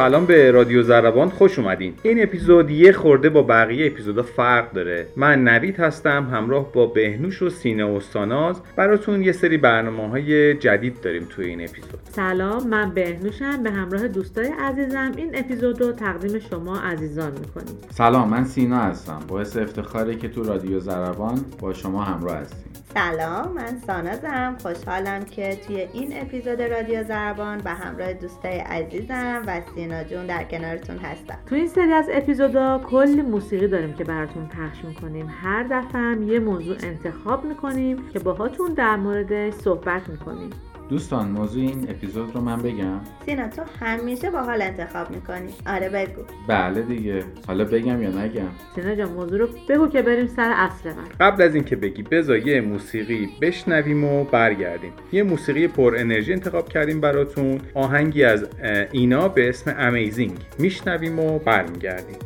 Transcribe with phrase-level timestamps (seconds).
[0.00, 1.94] سلام به رادیو زربان خوش اومدین.
[2.02, 5.06] این اپیزود یه خورده با بقیه اپیزودا فرق داره.
[5.16, 8.60] من نوید هستم همراه با بهنوش و سینه و ساناز.
[8.76, 12.00] براتون یه سری برنامه های جدید داریم توی این اپیزود.
[12.10, 13.62] سلام من بهنوشم.
[13.62, 17.76] به همراه دوستای عزیزم این اپیزود رو تقدیم شما عزیزان می‌کنیم.
[17.90, 19.20] سلام من سینا هستم.
[19.28, 22.72] باعث افتخاره که تو رادیو زربان با شما همراه هستیم.
[22.94, 29.60] سلام من سانازم خوشحالم که توی این اپیزود رادیو زربان به همراه دوستای عزیزم و
[29.74, 31.38] سینا جون در کنارتون هستم.
[31.46, 35.34] تو این سری از اپیزودا کلی موسیقی داریم که براتون پخش می‌کنیم.
[35.42, 40.50] هر دفعه یه موضوع انتخاب می‌کنیم که باهاتون در موردش صحبت می‌کنیم.
[40.90, 43.00] دوستان موضوع این اپیزود رو من بگم.
[43.26, 45.54] سینا تو همیشه با حال انتخاب می‌کنی.
[45.66, 46.22] آره بگو.
[46.48, 47.24] بله دیگه.
[47.46, 51.04] حالا بگم یا نگم؟ سینا جان موضوع رو بگو که بریم سر اصل من.
[51.20, 54.92] قبل از اینکه بگی بذار یه موسیقی بشنویم و برگردیم.
[55.12, 57.60] یه موسیقی پر انرژی انتخاب کردیم براتون.
[57.74, 58.46] آهنگی از
[58.92, 62.16] اینا به اسم امیزینگ میشنویم و برمیگردیم.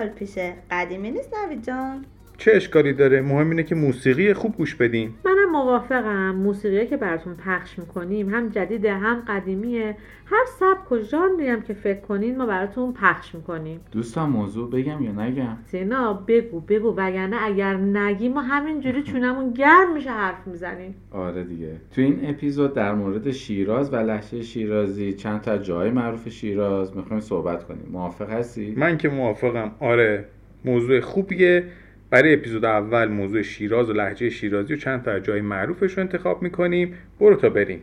[0.00, 0.52] سال پیشه.
[0.70, 2.04] قدیمی نیست نوید جان.
[2.38, 5.14] چه اشکالی داره؟ مهم اینه که موسیقی خوب گوش بدین.
[5.24, 5.29] منم
[5.70, 6.34] موافقم.
[6.34, 8.34] موسیقی که براتون پخش می‌کنیم.
[8.34, 9.96] هم جدیده هم قدیمیه.
[10.24, 13.80] هر سبک و ژانری هم که فکر کنین ما براتون پخش می‌کنیم.
[13.92, 16.94] دوستان موضوع بگم یا نگم؟ سینا بگو بگو.
[16.96, 20.94] وگرنه اگر نگی ما همینجوری چونمون گرم میشه حرف می‌زنیم.
[21.10, 21.76] آره دیگه.
[21.94, 27.20] تو این اپیزود در مورد شیراز و لحچه شیرازی چند تا جای معروف شیراز می‌خوایم
[27.20, 27.88] صحبت کنیم.
[27.92, 29.72] موافق هستی؟ من که موافقم.
[29.80, 30.24] آره.
[30.64, 31.64] موضوع خوبیه.
[32.10, 36.42] برای اپیزود اول موضوع شیراز و لحجه شیرازی و چند تا جای معروفش رو انتخاب
[36.42, 37.82] می‌کنیم برو تا بریم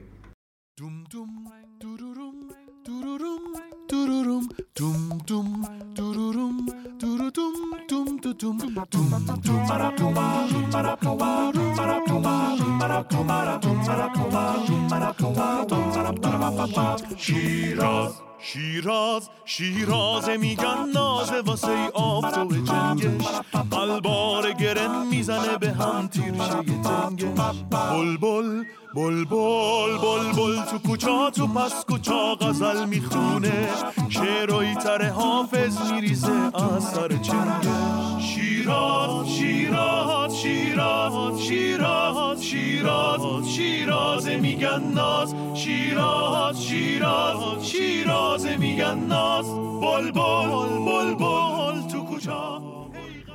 [17.18, 23.28] شیراز شیراز شیرازه میگن نازه واسه آفتاب جنگش.
[23.72, 28.64] قلبار گرم می‌زنه به هم تیرشه تنگش بل
[28.98, 33.70] بل بل بل بل بل تو کوچا تو پس کوچا غزل می‌خونه.
[34.10, 45.36] شعرهای تر حافظ میریزه از سر چنگش شیراز شیراز شیراز شیراز شیراز شیراز میگن ناز
[45.54, 49.46] شیراز شیراز شیراز میگن ناز
[49.82, 50.50] بل بل
[50.86, 52.62] بل بل تو کوچا.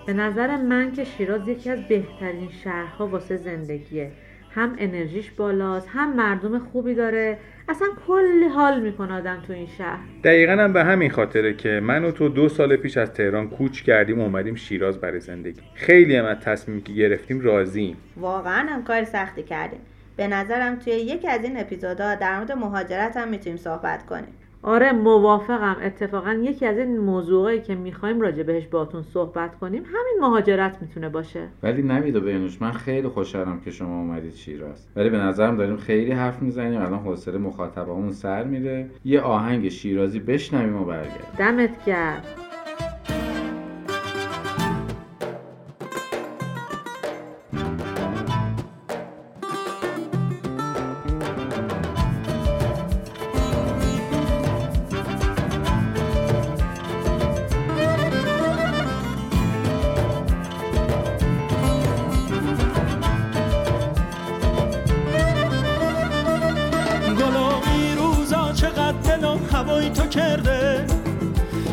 [0.07, 4.13] به نظر من که شیراز یکی از بهترین شهرها واسه زندگیه.
[4.55, 7.39] هم انرژیش بالاست هم مردم خوبی داره.
[7.69, 10.01] اصلا کلی حال می‌کنه آدم تو این شهر.
[10.25, 13.83] دقیقا هم به همین خاطره که من و تو دو سال پیش از تهران کوچ
[13.83, 15.61] کردیم و اومدیم شیراز برای زندگی.
[15.75, 17.97] خیلی هم از تصمیمی که گرفتیم راضیم.
[18.17, 19.81] واقعا هم کار سختی کردیم.
[20.17, 24.35] به نظرم توی یکی از این اپیزودها در مورد مهاجرت هم می‌تونیم صحبت کنیم.
[24.63, 25.77] آره موافقم.
[25.83, 31.09] اتفاقا یکی از این موضوعایی که می‌خوایم راجع بهش باتون صحبت کنیم همین مهاجرت می‌تونه
[31.09, 31.49] باشه.
[31.63, 34.87] ولی نوید و بینوش من خیلی خوشحالم که شما اومدید شیراز.
[34.97, 36.81] ولی به نظرم داریم خیلی حرف می‌زنیم.
[36.81, 38.91] الان حوصله مخاطبامون سر میره.
[39.05, 41.27] یه آهنگ شیرازی بشنویم و برگردیم.
[41.39, 42.23] دمت گرم.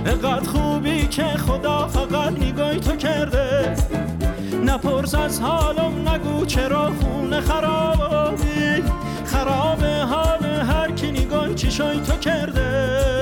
[0.10, 3.76] اقدر خوب خوبی که خدا فقط نگاهی تو کرده.
[4.66, 8.84] نپرس از حالم نگو چرا خونه خرابی.
[9.26, 13.19] خراب حال هر کی نگاه چشای تو کرده.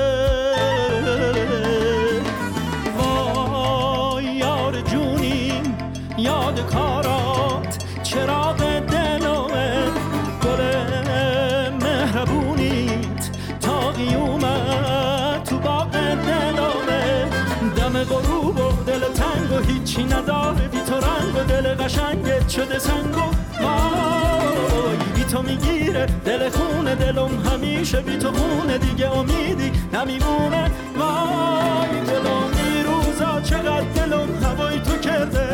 [19.98, 23.20] هیچی نداره بی تو رنگ و دل قشنگت شده سنگ و
[23.62, 24.96] وای.
[25.14, 28.78] بی تو می‌گیره دل خونه دلم همیشه بی تو خونه.
[28.78, 30.70] دیگه امیدی نمیمونه.
[30.96, 35.48] وای دلم این روزا چقدر دلم هوای تو کرده.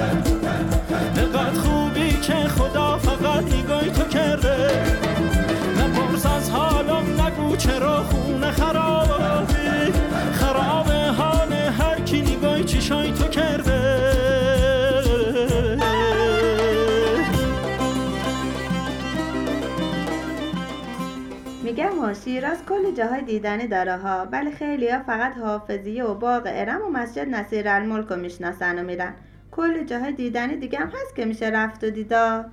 [1.16, 4.70] نقدر خوبی که خدا فقط نگاهی تو کرده.
[5.78, 9.92] نپرس از حالم نگو چرا خونه خرابی.
[10.32, 13.93] خراب حال هر کی نگاهی چشای تو کرده.
[22.04, 24.28] ها شیراز کلی جاهای دیدنی داره ها.
[24.32, 28.82] ولی خیلی ها فقط حافظیه و باغ ارم و مسجد نصیر الملک رو می‌شناسن و
[28.82, 29.14] میرن
[29.50, 32.44] کلی جاهای دیدنی دیگه هم هست که میشه رفت و دیدا.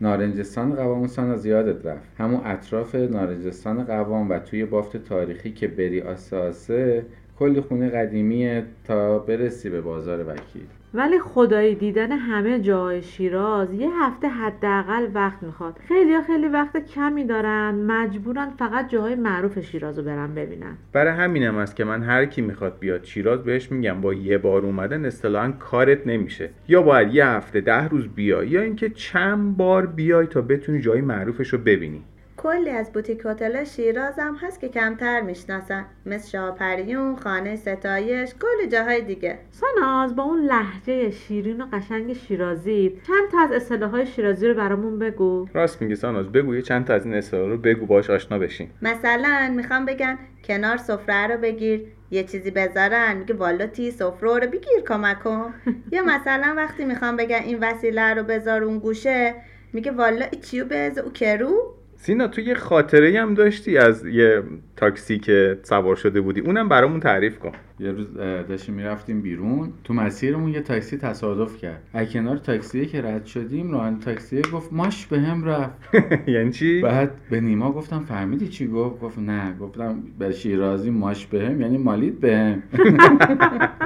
[0.00, 2.08] نارنجستان قوام سانا زیادت رفت.
[2.18, 7.06] همون اطراف نارنجستان قوام و توی بافت تاریخی که بری آسه
[7.38, 10.66] کلی خونه قدیمیه تا برسی به بازار وکیل.
[10.96, 15.78] ولی خدایی دیدن همه جای شیراز یه هفته حداقل وقت می‌خواد.
[15.88, 20.76] خیلی خیلی وقت کمی دارن مجبورن فقط جاهای معروف شیراز رو برن ببینن.
[20.92, 24.62] برای همینم است که من هر کی می‌خواد بیاد شیراز بهش میگم با یه بار
[24.62, 26.50] اومدن اصطلاحا کارت نمیشه.
[26.68, 31.00] یا باید یه هفته ده روز بیای یا اینکه چند بار بیای تا بتونی جای
[31.00, 32.02] معروفش رو ببینی.
[32.46, 35.84] کلی از بوتیک هتل شیراز هم هست که کمتر می‌شناسن.
[36.06, 39.38] مثل شاپریون خانه ستایش کلی جاهای دیگه.
[39.50, 44.98] ساناز با اون لحجه شیرین و قشنگ شیرازی چند تا از اصطلاحهای شیرازی رو برامون
[44.98, 45.48] بگو.
[45.54, 48.68] راست میگی ساناز بگو یه چند تا از این اصطلاح رو بگو باش آشنا بشین.
[48.82, 54.46] مثلا می‌خوام بگن کنار سفره رو بگیر یه چیزی بذارن میگه والا تی سفره رو
[54.46, 55.54] بگیر کمک کن
[55.92, 59.34] یا مثلا وقتی می‌خوام بگن این وسیله رو بذار اون گوشه
[59.72, 64.42] میگه والا ای چیو بذار او کرو؟ سینا تو یه خاطره هم داشتی از یه
[64.76, 67.52] تاکسی که سوار شده بودی؟ اونم برامون تعریف کن.
[67.80, 68.14] یه روز
[68.48, 69.72] داشتیم می‌رفتیم بیرون.
[69.84, 71.82] تو مسیرمون یه تاکسی تصادف کرد.
[71.92, 75.94] از کنار تاکسی که رد شدیم راننده تاکسی گفت ماش به هم رفت.
[76.28, 79.56] یعنی چی؟ بعد به نیما گفتم فهمیدی چی گفت؟ گفت نه.
[79.60, 82.62] گفتم به شیرازی ماش به هم یعنی مالید به هم.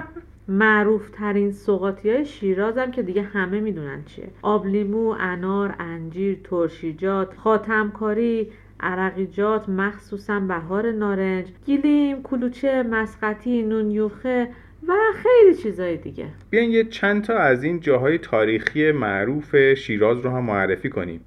[0.50, 4.28] معروف ترین سوقاتی های شیراز هم که دیگه همه می‌دونن چیه.
[4.42, 8.50] آبلیمو، انار، انجیر، ترشیجات، خاتمکاری،
[8.80, 14.48] عرقیجات مخصوصا بهار نارنج، گیلیم، کلوچه، مسقطی، نونیوخه
[14.88, 16.26] و خیلی چیزای دیگه.
[16.50, 21.20] بیاین یه چند تا از این جاهای تاریخی معروف شیراز رو هم معرفی کنیم.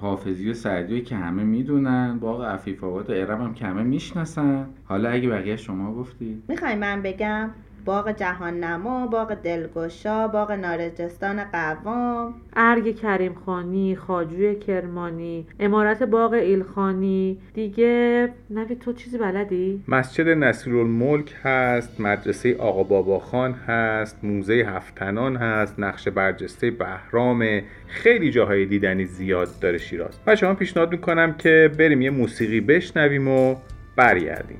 [0.00, 4.66] حافظی و سعدی که همه می‌دونن باغ عفیف آباد و ارم هم که همه می‌شناسن.
[4.84, 7.50] حالا اگه بقیه شما گفتی می‌خوای من بگم؟
[7.88, 12.34] باغ جهان نما باغ دلگشا باغ نارنجستان قوام.
[12.56, 17.38] ارگ کریم خانی، خاجوی کرمانی، امارت باغ ایلخانی.
[17.54, 25.36] دیگه نوی تو چیزی بلدی؟ مسجد نصیرالملک هست مدرسه آقا بابا خان هست موزه هفتنان
[25.36, 30.20] هست نقش برجسته بهرام خیلی جاهای دیدنی زیاد داره شیراز.
[30.26, 33.56] و شما پیشنهاد می‌کنم که بریم یه موسیقی بشنویم و
[33.96, 34.58] برگردیم.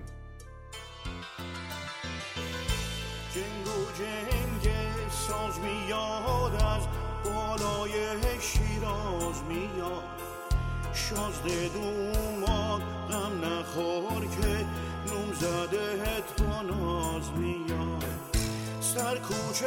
[3.99, 4.73] جنگ
[5.11, 6.83] ساز میاد از
[7.25, 7.92] بالای
[8.40, 10.02] شیراز میاد.
[10.95, 14.66] شازده دوماد غم نخور که
[15.07, 18.04] نوم زدهت با ناز میاد.
[18.80, 19.66] سر کوچه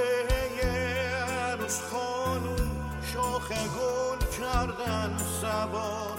[1.23, 2.71] عروس خانوم
[3.13, 6.17] شاخ گل کردن سوار.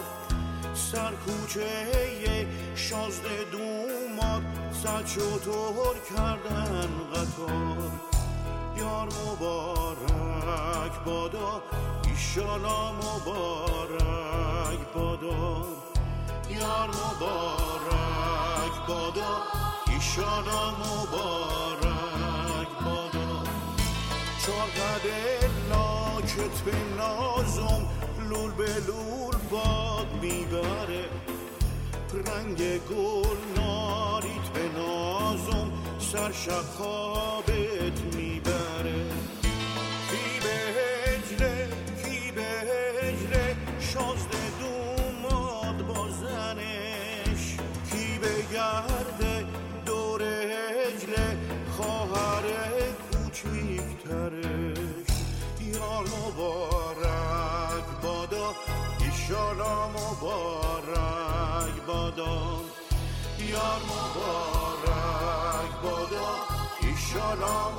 [0.74, 7.90] سر کوچه شازده دوماد صد شطور کردن قطار.
[8.76, 11.62] یار مبارک بادا
[12.04, 15.64] ایشالا مبارک بادا.
[16.50, 19.32] یار مبارک بادا
[19.86, 23.42] ایشالا مبارک بادا.
[24.46, 25.06] چاقد
[25.70, 27.82] لاکت به نازم
[28.30, 31.31] لول به لول باد می‌بره.
[32.14, 38.31] رنگ گل ناریت به نازم سر شقابت می‌بره
[63.50, 66.30] یار مبارک بادا
[66.80, 67.70] ایشالا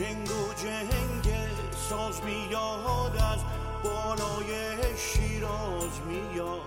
[0.00, 1.34] جنگ و جنگ
[1.88, 3.40] ساز میاد از
[3.84, 6.60] بالای شیراز میاد.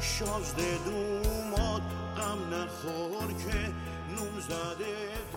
[0.00, 1.82] شازده دوماد
[2.16, 3.72] غم نخور که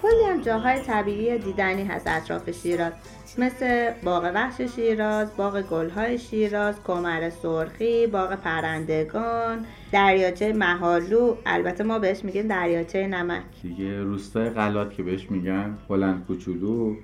[0.01, 2.93] کلی هم جاهای طبیعی دیدنی هست اطراف شیراز.
[3.37, 11.35] مثل باغ وحش شیراز، باغ گلهای شیراز، کمر سرخی، باغ پرندگان، دریاچه محالو.
[11.45, 13.43] البته ما بهش میگیم دریاچه نمک.
[13.61, 16.95] دیگه روستای غلات که بهش میگن بلند کوچولو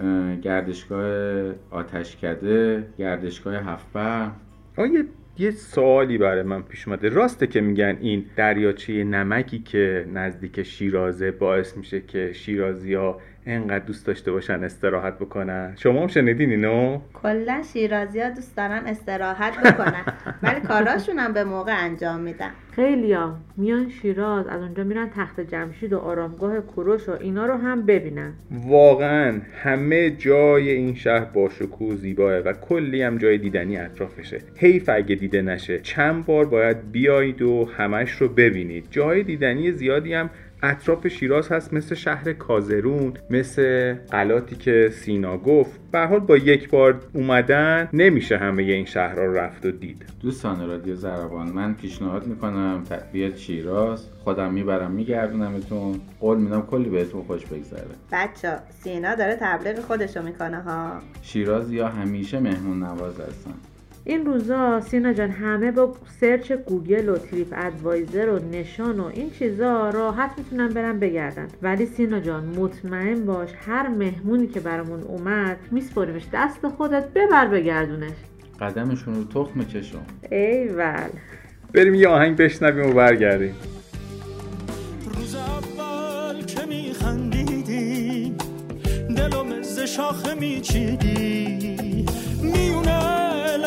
[0.00, 4.30] اه، گردشگاه آتشکده گردشگاه هفتبر
[4.76, 4.88] آقا
[5.38, 7.08] یه سوالی برای من پیش اومده.
[7.08, 13.84] راسته که میگن این دریاچه نمکی که نزدیک شیرازه باعث میشه که شیرازی ها انقدر
[13.84, 15.72] دوست داشته باشن استراحت بکنن.
[15.76, 20.04] شما هم شنیدین اینو؟ کلا شیرازی ها دوست دارن استراحت بکنن.
[20.42, 22.50] ولی کاراشون هم به موقع انجام میدن.
[22.76, 27.86] خیلیا میان شیراز از اونجا میرن تخت جمشید و آرامگاه کوروش و اینا رو هم
[27.86, 28.32] ببینن.
[28.50, 34.38] واقعا همه جای این شهر با شکوه و زیباه و کلی هم جای دیدنی اطرافشه
[34.56, 35.78] حیف اگه دیده نشه.
[35.78, 38.86] چند بار باید بیایید و همش رو ببینید.
[38.90, 40.30] جای دیدنی زیادی هم
[40.64, 45.80] اطراف شیراز هست مثل شهر کازرون مثل قلاتی که سینا گفت.
[45.92, 50.04] به هر حال با یک بار اومدن نمیشه همه این شهرها رو رفت و دید.
[50.22, 54.06] دوستان رادیو زربان من پیشنهاد می‌کنم ت- بیاد شیراز.
[54.24, 56.00] خودم می‌برم میگردونمتون.
[56.20, 57.84] قول میدم کلی بهتون خوش بگذره.
[58.12, 60.92] بچه سینا داره تبلیغ خودشو می‌کنه ها؟
[61.22, 63.54] شیرازیا همیشه مهمون نواز هستن.
[64.06, 69.90] این روزا سینا جان همه با search Google و TripAdvisor و نشان و این چیزا
[69.90, 71.48] راحت می‌تونن برن بگردن.
[71.62, 78.16] ولی سینا جان مطمئن باش هر مهمونی که برامون اومد میسپاریمش دست خودت ببر بگردونش
[78.60, 80.02] قدمشون رو تخم چشم.
[80.30, 81.08] ایول
[81.72, 83.54] بریم یه آهنگ بشنویم و برگردیم.
[85.14, 88.34] روز اول که میخندیدی
[89.16, 92.06] دلم ز شاخه میچیدی.
[92.42, 93.13] میونه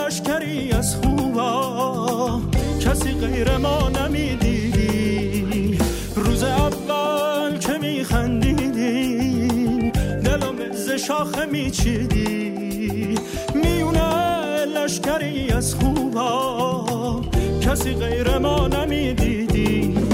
[0.07, 2.41] لشکری از خوبا
[2.79, 5.77] کسی غیر ما نمی‌دیدی
[6.15, 9.11] روز اول که میخندیدی
[10.23, 13.15] دلم ز شاخه میچیدی.
[13.55, 17.21] میونه لشکری از خوبا
[17.61, 20.06] کسی غیر ما نمی‌دیدی.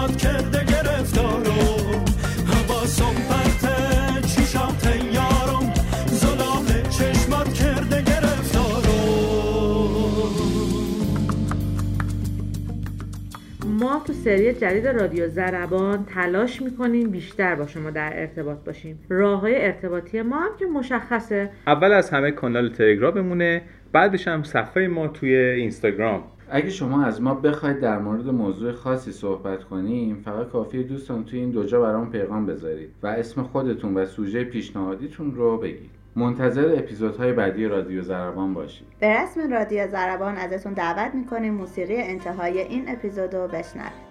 [0.00, 2.04] چشمات کرده گرفتارم
[2.46, 3.76] حواسم پرته
[4.28, 5.72] چشات یارم
[6.06, 8.90] زلال چشمات کرده گرفتارم
[13.80, 18.98] ما تو سری جدید رادیو زربان تلاش می‌کنیم بیشتر با شما در ارتباط باشیم.
[19.08, 21.50] راه های ارتباطی ما هم که مشخصه.
[21.66, 26.22] اول از همه کانال تلگراممونه بعدش هم صفحه ما توی اینستاگرام.
[26.52, 31.38] اگه شما از ما بخواید در مورد موضوع خاصی صحبت کنیم فقط کافیه دوستان توی
[31.38, 35.90] این دو جا برام پیغام بذارید و اسم خودتون و سوژه پیشنهادیتون رو بگید.
[36.16, 38.86] منتظر اپیزودهای بعدی رادیو زربان باشید.
[39.00, 44.09] به رسم رادیو زربان ازتون دعوت می‌کنیم موسیقی انتهای این اپیزود رو بشنوید.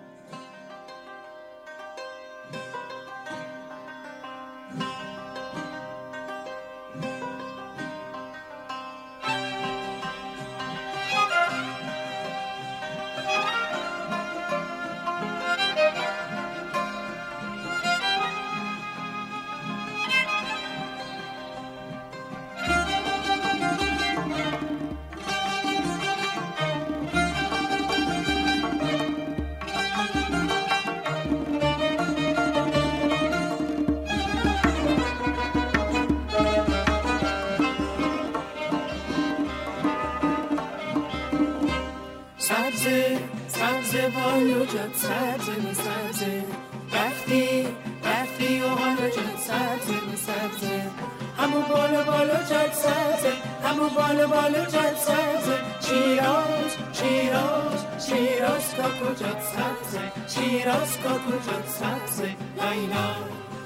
[54.29, 63.07] بالا بالا جد سبزه شیراز شیراز شیراز کاکو جد سبزه شیراز کاکو جد سبزه لایلا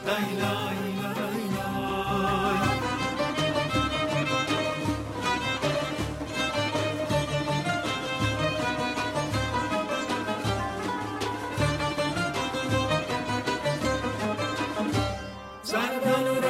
[0.06, 1.74] لایلا لایلا لایلا
[15.64, 16.42] زربان و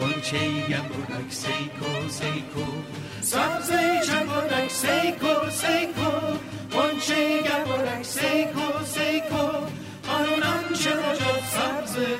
[0.00, 0.38] بانچه
[0.70, 2.66] گمرک سیکو سیکو.
[3.20, 6.12] سبزه چمرک سیکو سیکو.
[6.74, 9.46] منچه گبرک سیکو سیکو.
[10.16, 12.10] آنونم چرا جد سبزه.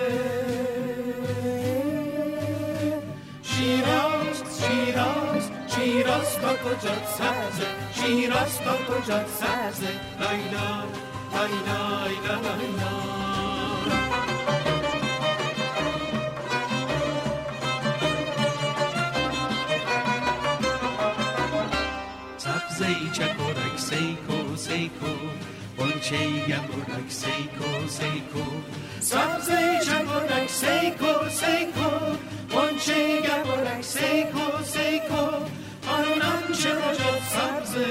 [3.42, 10.68] شیراز شیراز شیراز با کجات سبزه؟ شیراز با کجات سبزه؟ لایلا
[11.34, 12.92] لایلا لایلا لایلا
[23.12, 25.12] چکرک سیکو سیکو
[25.76, 28.44] بانچه گمرک سیکو سیکو
[29.00, 31.90] سبزه چمرک سیکو سیکو
[32.55, 35.24] منچه گبرک سیکو سیکو
[35.94, 37.87] آنونم چرا جد سبزه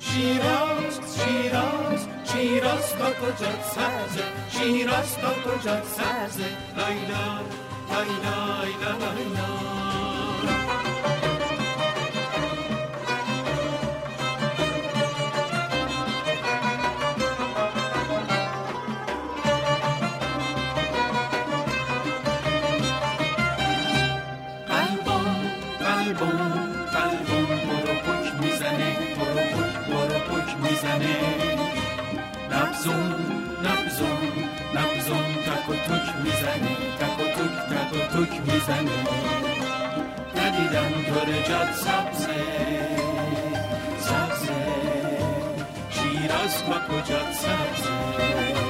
[0.00, 7.24] شیراز شیراز شیراز با کجات سبزه شیراز با کجات سبزه لایلا
[7.90, 8.36] لایلا
[8.98, 9.77] لایلا
[38.68, 38.90] می‌زنه
[40.36, 42.34] ندیدم تو رجات سبزه
[43.98, 44.54] سبزه
[45.90, 48.67] شیراز با کجات سبزه